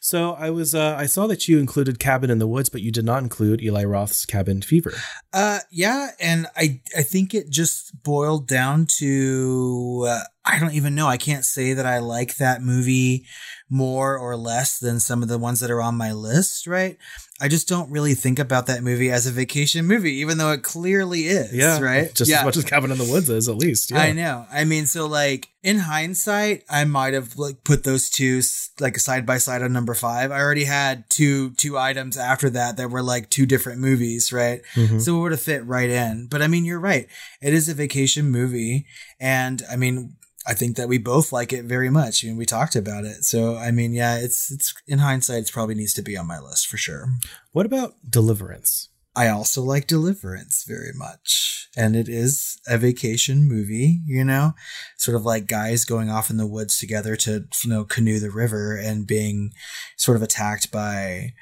[0.00, 2.90] So I was uh, I saw that you included Cabin in the Woods, but you
[2.90, 4.94] did not include Eli Roth's Cabin Fever.
[5.32, 10.94] Uh, yeah, and I I think it just boiled down to uh, I don't even
[10.94, 11.06] know.
[11.06, 13.26] I can't say that I like that movie
[13.70, 16.98] more or less than some of the ones that are on my list, right?
[17.40, 20.62] I just don't really think about that movie as a vacation movie, even though it
[20.62, 21.54] clearly is.
[21.54, 22.14] Yeah, right.
[22.14, 22.40] Just yeah.
[22.40, 23.92] as much as Cabin in the Woods is, at least.
[23.92, 24.00] Yeah.
[24.00, 24.44] I know.
[24.52, 28.42] I mean, so like in hindsight, I might have like put those two
[28.78, 30.30] like side by side on number five.
[30.30, 34.60] I already had two two items after that that were like two different movies, right?
[34.74, 34.98] Mm-hmm.
[34.98, 36.26] So it would have fit right in.
[36.30, 37.06] But I mean, you're right.
[37.40, 38.84] It is a vacation movie,
[39.18, 42.74] and I mean, I think that we both like it very much and we talked
[42.74, 43.24] about it.
[43.24, 46.38] So I mean, yeah, it's it's in hindsight, it probably needs to be on my
[46.38, 47.08] list for sure.
[47.52, 48.88] What about Deliverance?
[49.16, 51.68] I also like Deliverance very much.
[51.76, 54.54] And it is a vacation movie, you know,
[54.96, 58.30] sort of like guys going off in the woods together to, you know, canoe the
[58.30, 59.52] river and being
[59.96, 61.34] sort of attacked by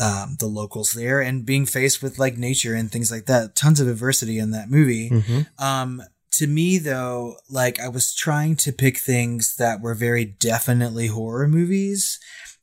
[0.00, 3.54] um, the locals there and being faced with like nature and things like that.
[3.54, 5.10] Tons of adversity in that movie.
[5.10, 5.64] Mm-hmm.
[5.64, 11.08] Um, to me though like i was trying to pick things that were very definitely
[11.08, 12.18] horror movies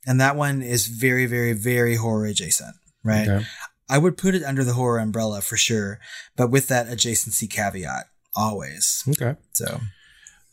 [0.06, 3.46] and that one is very very very horror adjacent right okay.
[3.88, 5.98] i would put it under the horror umbrella for sure
[6.36, 9.80] but with that adjacency caveat always okay so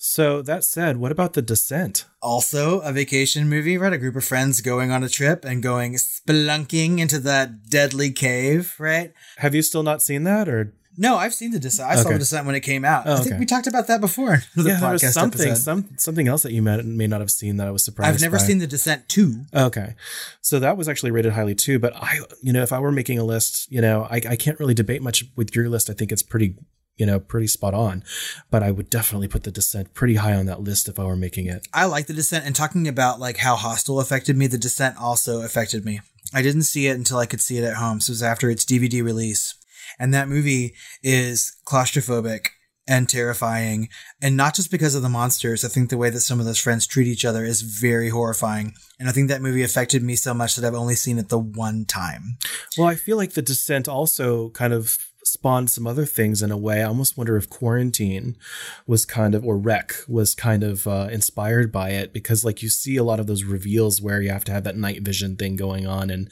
[0.07, 2.05] so that said, what about The Descent?
[2.21, 3.91] Also a vacation movie, right?
[3.91, 8.75] A group of friends going on a trip and going spelunking into that deadly cave,
[8.77, 9.13] right?
[9.37, 11.89] Have you still not seen that or no, I've seen the descent.
[11.89, 12.01] I okay.
[12.03, 13.03] saw the descent when it came out.
[13.05, 14.41] Oh, I think we talked about that before.
[14.55, 15.61] The yeah, there was something, episode.
[15.61, 18.15] some something else that you may, may not have seen that I was surprised.
[18.15, 18.43] I've never by.
[18.43, 19.41] seen the descent two.
[19.53, 19.95] Okay,
[20.41, 21.77] so that was actually rated highly too.
[21.77, 24.59] But I, you know, if I were making a list, you know, I, I can't
[24.59, 25.89] really debate much with your list.
[25.89, 26.55] I think it's pretty,
[26.95, 28.03] you know, pretty spot on.
[28.49, 31.17] But I would definitely put the descent pretty high on that list if I were
[31.17, 31.67] making it.
[31.73, 35.41] I like the descent, and talking about like how Hostel affected me, the descent also
[35.41, 35.99] affected me
[36.33, 37.99] I didn't see it until I could see it at home.
[37.99, 39.55] So it was after its DVD release.
[39.99, 42.47] And that movie is claustrophobic
[42.87, 43.89] and terrifying.
[44.21, 45.65] And not just because of the monsters.
[45.65, 48.73] I think the way that some of those friends treat each other is very horrifying.
[48.99, 51.39] And I think that movie affected me so much that I've only seen it the
[51.39, 52.37] one time.
[52.77, 56.57] Well, I feel like The Descent also kind of spawned some other things in a
[56.57, 56.81] way.
[56.81, 58.37] I almost wonder if Quarantine
[58.85, 62.69] was kind of, or Rec was kind of uh, inspired by it because, like, you
[62.69, 65.55] see a lot of those reveals where you have to have that night vision thing
[65.55, 66.11] going on.
[66.11, 66.29] And,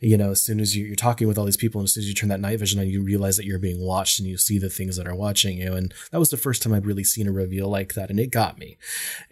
[0.00, 2.02] you know, as soon as you, are talking with all these people, and as soon
[2.02, 4.36] as you turn that night vision on, you realize that you're being watched and you
[4.36, 5.74] see the things that are watching you.
[5.74, 8.10] And that was the first time I'd really seen a reveal like that.
[8.10, 8.76] And it got me.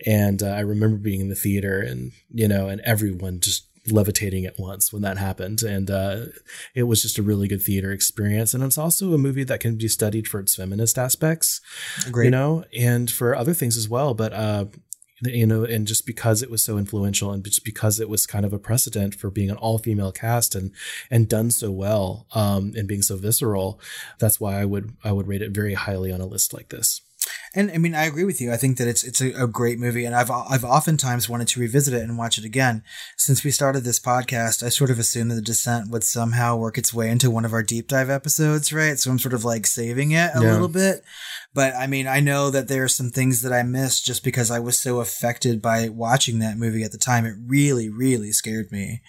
[0.06, 4.44] And uh, I remember being in the theater and, you know, and everyone just levitating
[4.44, 5.62] at once when that happened.
[5.62, 6.26] And uh,
[6.74, 8.54] it was just a really good theater experience.
[8.54, 11.60] And it's also a movie that can be studied for its feminist aspects,
[12.10, 12.26] Great.
[12.26, 14.14] you know, and for other things as well.
[14.14, 14.66] But, uh,
[15.22, 18.46] you know, and just because it was so influential and just because it was kind
[18.46, 20.72] of a precedent for being an all female cast and,
[21.10, 23.78] and done so well, um, and being so visceral,
[24.18, 27.02] that's why I would, I would rate it very highly on a list like this.
[27.54, 28.52] And I mean, I agree with you.
[28.52, 31.60] I think that it's it's a, a, great movie, and I've I've oftentimes wanted to
[31.60, 32.84] revisit it and watch it again.
[33.16, 36.78] Since we started this podcast, I sort of assumed that the Descent would somehow work
[36.78, 38.98] its way into one of our deep dive episodes, right?
[38.98, 40.52] So I'm sort of like saving it a yeah.
[40.52, 41.02] little bit.
[41.52, 44.50] But I mean, I know that there are some things that I missed just because
[44.50, 47.26] I was so affected by watching that movie at the time.
[47.26, 49.02] It really, really scared me.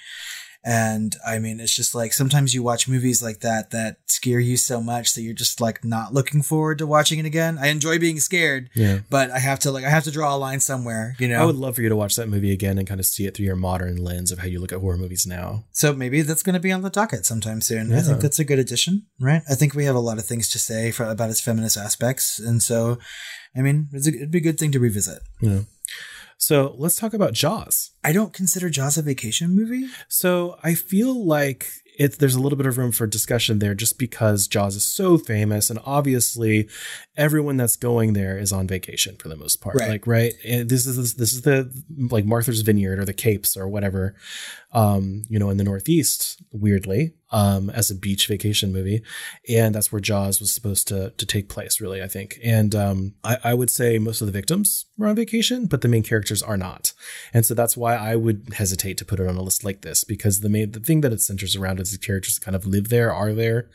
[0.63, 4.57] And I mean, it's just like sometimes you watch movies like that that scare you
[4.57, 7.57] so much that you're just like not looking forward to watching it again.
[7.59, 10.37] I enjoy being scared, yeah, but I have to like I have to draw a
[10.37, 11.41] line somewhere, you know.
[11.41, 13.35] I would love for you to watch that movie again and kind of see it
[13.35, 15.63] through your modern lens of how you look at horror movies now.
[15.71, 17.89] So maybe that's going to be on the docket sometime soon.
[17.89, 17.97] Yeah.
[17.97, 19.41] I think that's a good addition, right?
[19.49, 22.37] I think we have a lot of things to say for, about its feminist aspects,
[22.37, 22.99] and so
[23.55, 25.23] I mean, a, it'd be a good thing to revisit.
[25.41, 25.61] Yeah.
[26.41, 27.91] So let's talk about Jaws.
[28.03, 29.85] I don't consider Jaws a vacation movie.
[30.07, 31.67] So I feel like
[31.99, 35.19] it, there's a little bit of room for discussion there just because Jaws is so
[35.19, 36.67] famous and obviously
[37.15, 39.75] everyone that's going there is on vacation for the most part.
[39.75, 39.89] Right.
[39.89, 40.33] Like, right.
[40.43, 41.71] And this is, this is the
[42.09, 44.15] like Martha's Vineyard or the Capes or whatever,
[44.73, 49.03] um, you know, in the Northeast, weirdly, um, as a beach vacation movie.
[49.49, 52.39] And that's where Jaws was supposed to, to take place, really, I think.
[52.43, 55.87] And, um, I, I would say most of the victims were on vacation, but the
[55.87, 56.93] main characters are not.
[57.33, 60.03] And so that's why I would hesitate to put it on a list like this
[60.03, 62.65] because the main, the thing that it centers around is the characters that kind of
[62.65, 63.69] live there, are there,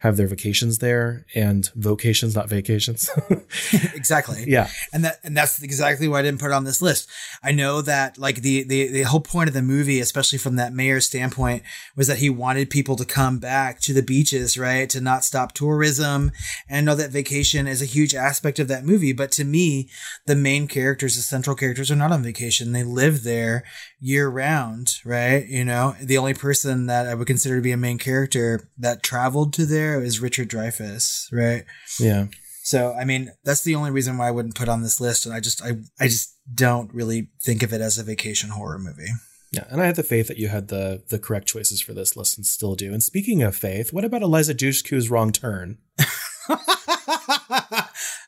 [0.00, 3.10] have their vacations there and vocations, not vacations.
[3.94, 4.44] exactly.
[4.48, 4.68] Yeah.
[4.94, 7.08] And that and that's exactly why I didn't put it on this list.
[7.42, 10.72] I know that like the, the the whole point of the movie, especially from that
[10.72, 11.62] mayor's standpoint,
[11.96, 14.88] was that he wanted people to come back to the beaches, right?
[14.90, 16.32] To not stop tourism.
[16.68, 19.12] And I know that vacation is a huge aspect of that movie.
[19.12, 19.88] But to me,
[20.26, 22.72] the main characters, the central characters, are not on vacation.
[22.72, 23.64] They live there
[24.00, 25.46] year round, right?
[25.46, 29.02] You know, the only person that I would consider to be a main character that
[29.02, 31.64] traveled to there is Richard Dreyfuss, right?
[31.98, 32.26] Yeah.
[32.62, 35.34] So I mean, that's the only reason why I wouldn't put on this list, and
[35.34, 39.10] I just I I just don't really think of it as a vacation horror movie.
[39.52, 42.16] Yeah, and I had the faith that you had the the correct choices for this
[42.16, 42.92] list and still do.
[42.92, 45.78] And speaking of faith, what about Eliza Dushku's Wrong Turn?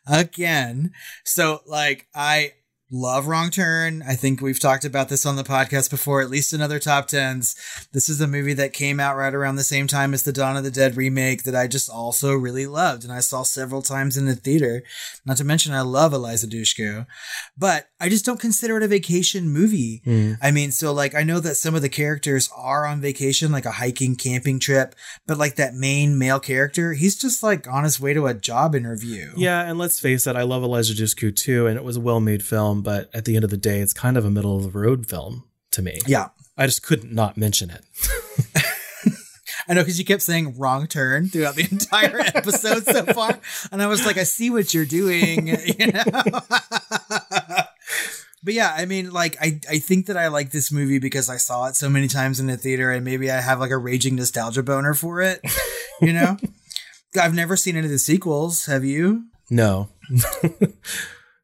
[0.07, 0.93] Again,
[1.25, 2.55] so like I
[2.93, 4.03] love Wrong Turn.
[4.07, 7.09] I think we've talked about this on the podcast before, at least in other top
[7.09, 7.57] tens.
[7.93, 10.59] This is a movie that came out right around the same time as the Dawn
[10.59, 14.19] of the Dead remake that I just also really loved and I saw several times
[14.19, 14.83] in the theater.
[15.25, 17.07] Not to mention I love Eliza Dushku,
[17.57, 20.03] but I just don't consider it a vacation movie.
[20.07, 20.37] Mm.
[20.43, 23.65] I mean, so like I know that some of the characters are on vacation, like
[23.65, 24.95] a hiking, camping trip,
[25.27, 28.75] but like that main male character, he's just like on his way to a job
[28.75, 29.33] interview.
[29.35, 32.43] Yeah, and let's face it, I love Eliza Dushku too, and it was a well-made
[32.43, 34.79] film but at the end of the day, it's kind of a middle of the
[34.79, 35.99] road film to me.
[36.07, 36.29] Yeah.
[36.57, 37.85] I just couldn't not mention it.
[39.69, 43.41] I know because you kept saying wrong turn throughout the entire episode so far.
[43.71, 45.49] And I was like, I see what you're doing.
[45.79, 46.03] You know?
[48.43, 51.37] but yeah, I mean, like, I, I think that I like this movie because I
[51.37, 54.17] saw it so many times in the theater and maybe I have like a raging
[54.17, 55.41] nostalgia boner for it.
[56.01, 56.37] You know?
[57.21, 58.67] I've never seen any of the sequels.
[58.67, 59.27] Have you?
[59.51, 59.89] No.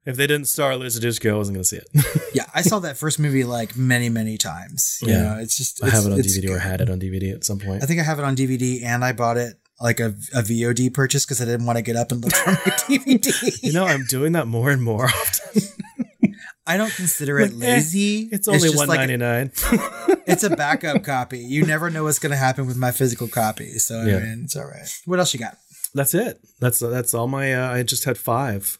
[0.06, 2.30] If they didn't star Eliza Dushku, I wasn't going to see it.
[2.34, 4.98] yeah, I saw that first movie like many, many times.
[5.02, 6.50] You yeah, know, it's just it's, I have it on DVD good.
[6.50, 7.82] or had it on DVD at some point.
[7.82, 10.92] I think I have it on DVD, and I bought it like a, a VOD
[10.92, 13.62] purchase because I didn't want to get up and look for my DVD.
[13.62, 15.62] you know, I'm doing that more and more often.
[16.66, 18.24] I don't consider it eh, lazy.
[18.24, 19.50] Eh, it's only one ninety nine.
[20.26, 21.38] it's a backup copy.
[21.38, 24.16] You never know what's going to happen with my physical copy, so yeah.
[24.16, 24.88] I mean, it's all right.
[25.06, 25.56] What else you got?
[25.94, 26.40] That's it.
[26.60, 27.54] That's that's all my.
[27.54, 28.78] Uh, I just had five.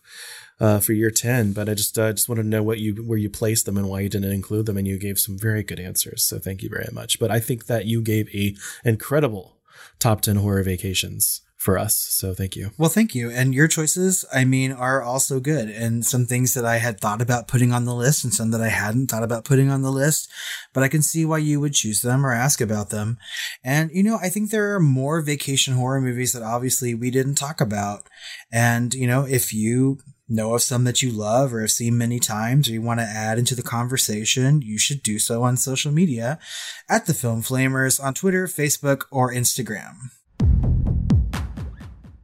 [0.61, 3.19] Uh, for year 10 but i just uh, just wanted to know what you where
[3.19, 5.81] you placed them and why you didn't include them and you gave some very good
[5.81, 8.55] answers so thank you very much but i think that you gave a
[8.85, 9.59] incredible
[9.99, 11.97] top 10 horror vacations for us.
[11.97, 12.71] So thank you.
[12.79, 13.31] Well, thank you.
[13.31, 15.69] And your choices, I mean, are also good.
[15.69, 18.61] And some things that I had thought about putting on the list and some that
[18.61, 20.31] I hadn't thought about putting on the list,
[20.73, 23.19] but I can see why you would choose them or ask about them.
[23.65, 27.35] And, you know, I think there are more vacation horror movies that obviously we didn't
[27.35, 28.09] talk about.
[28.53, 29.99] And, you know, if you
[30.29, 33.07] know of some that you love or have seen many times or you want to
[33.07, 36.39] add into the conversation, you should do so on social media
[36.89, 40.11] at the Film Flamers on Twitter, Facebook, or Instagram.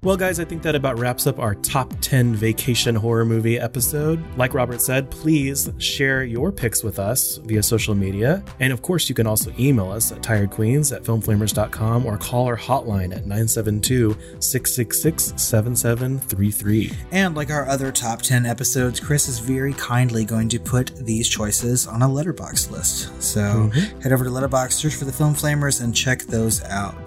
[0.04, 4.22] Well, guys, I think that about wraps up our top 10 vacation horror movie episode.
[4.36, 8.44] Like Robert said, please share your picks with us via social media.
[8.60, 12.56] And of course, you can also email us at tiredqueens at filmflamers.com or call our
[12.56, 16.92] hotline at 972 666 7733.
[17.10, 21.30] And like our other top 10 episodes, Chris is very kindly going to put these
[21.30, 23.22] choices on a Letterboxd list.
[23.22, 24.00] So mm-hmm.
[24.00, 27.03] head over to Letterboxd, search for the Film Flamers, and check those out.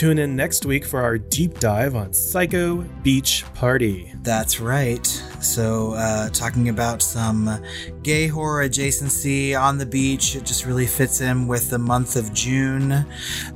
[0.00, 4.10] Tune in next week for our deep dive on Psycho Beach Party.
[4.22, 5.06] That's right.
[5.42, 7.62] So, uh, talking about some
[8.02, 10.36] gay horror adjacency on the beach.
[10.36, 13.04] It just really fits in with the month of June.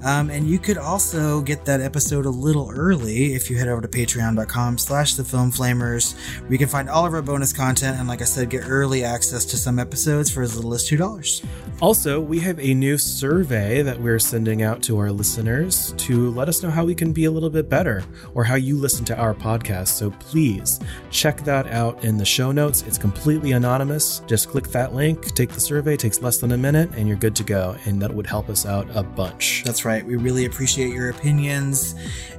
[0.04, 3.80] Um, and you could also get that episode a little early if you head over
[3.80, 7.98] to patreon.com slash the film flamers, where you can find all of our bonus content.
[7.98, 11.44] And like I said, get early access to some episodes for as little as $2.
[11.80, 16.48] Also, we have a new survey that we're sending out to our listeners to let
[16.48, 19.16] us know how we can be a little bit better or how you listen to
[19.16, 19.88] our podcast.
[19.88, 20.80] So please
[21.10, 22.82] check that out in the show notes.
[22.82, 24.20] It's completely anonymous.
[24.26, 27.36] Just click that link, take the survey, takes less than a minute, and you're good
[27.36, 27.76] to go.
[27.84, 29.62] And that would help us out a bunch.
[29.64, 30.04] That's right.
[30.04, 31.94] We really appreciate your opinions,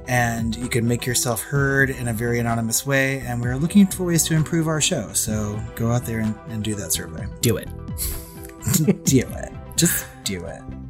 [0.06, 3.20] and you can make yourself heard in a very anonymous way.
[3.20, 5.12] And we're looking for ways to improve our show.
[5.12, 7.26] So go out there and, and do that survey.
[7.40, 7.68] Do it.
[9.04, 9.52] do it.
[9.76, 10.85] Just do it.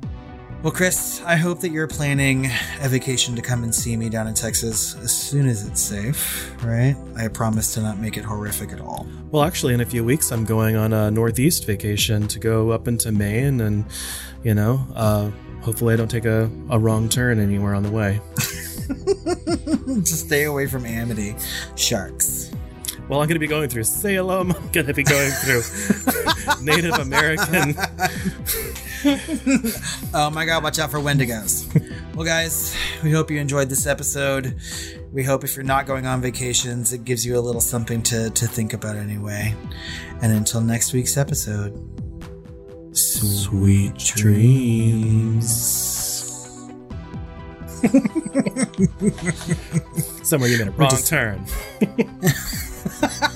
[0.66, 2.46] Well, Chris, I hope that you're planning
[2.80, 6.52] a vacation to come and see me down in Texas as soon as it's safe,
[6.64, 6.96] right?
[7.16, 9.06] I promise to not make it horrific at all.
[9.30, 12.88] Well, actually, in a few weeks, I'm going on a Northeast vacation to go up
[12.88, 13.84] into Maine and,
[14.42, 18.20] you know, uh, hopefully I don't take a, a wrong turn anywhere on the way.
[20.02, 21.36] Just stay away from Amity.
[21.76, 22.50] Sharks.
[23.08, 24.50] Well, I'm going to be going through Salem.
[24.50, 25.62] I'm going to be going through
[26.60, 27.76] Native American.
[30.14, 31.64] oh my god, watch out for Wendigos.
[32.14, 34.58] well, guys, we hope you enjoyed this episode.
[35.12, 38.30] We hope if you're not going on vacations, it gives you a little something to,
[38.30, 39.54] to think about anyway.
[40.22, 41.78] And until next week's episode,
[42.92, 45.52] sweet dreams.
[50.24, 51.06] Somewhere you made a wrong just...
[51.06, 51.46] turn.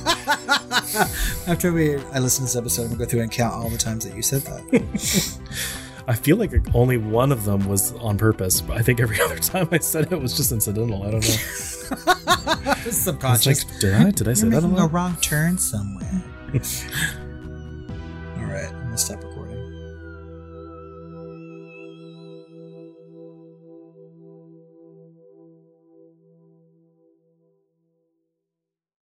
[1.46, 3.78] After we, I listen to this episode, I'm gonna go through and count all the
[3.78, 5.38] times that you said that.
[6.08, 9.38] I feel like only one of them was on purpose, but I think every other
[9.38, 11.02] time I said it was just incidental.
[11.04, 12.74] I don't know.
[12.90, 13.64] Subconscious.
[13.64, 14.10] Like, did I?
[14.10, 14.66] Did I say You're that?
[14.68, 16.22] Making a wrong turn somewhere.
[18.38, 19.22] all right, I'm gonna stop.